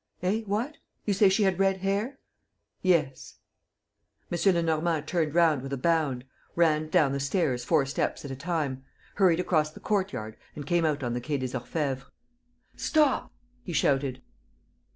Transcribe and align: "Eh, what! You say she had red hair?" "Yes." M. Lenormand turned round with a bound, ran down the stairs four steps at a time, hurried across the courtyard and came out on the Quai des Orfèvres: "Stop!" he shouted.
"Eh, 0.23 0.41
what! 0.47 0.77
You 1.05 1.13
say 1.13 1.29
she 1.29 1.43
had 1.43 1.59
red 1.59 1.77
hair?" 1.81 2.17
"Yes." 2.81 3.35
M. 4.31 4.55
Lenormand 4.55 5.05
turned 5.05 5.35
round 5.35 5.61
with 5.61 5.71
a 5.73 5.77
bound, 5.77 6.25
ran 6.55 6.89
down 6.89 7.11
the 7.11 7.19
stairs 7.19 7.63
four 7.63 7.85
steps 7.85 8.25
at 8.25 8.31
a 8.31 8.35
time, 8.35 8.83
hurried 9.17 9.39
across 9.39 9.69
the 9.69 9.79
courtyard 9.79 10.37
and 10.55 10.65
came 10.65 10.85
out 10.85 11.03
on 11.03 11.13
the 11.13 11.21
Quai 11.21 11.37
des 11.37 11.49
Orfèvres: 11.55 12.05
"Stop!" 12.75 13.31
he 13.63 13.73
shouted. 13.73 14.23